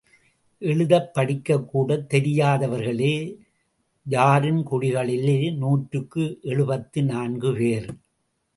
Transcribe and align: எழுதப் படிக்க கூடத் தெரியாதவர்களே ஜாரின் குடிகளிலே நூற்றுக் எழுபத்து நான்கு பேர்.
எழுதப் 0.59 1.13
படிக்க 1.13 1.61
கூடத் 1.61 2.13
தெரியாதவர்களே 2.13 3.37
ஜாரின் 4.03 4.67
குடிகளிலே 4.71 5.55
நூற்றுக் 5.55 6.37
எழுபத்து 6.41 7.03
நான்கு 7.03 7.53
பேர். 7.53 7.89